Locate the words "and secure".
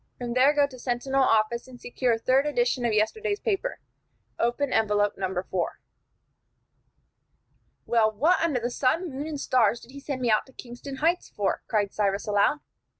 1.67-2.17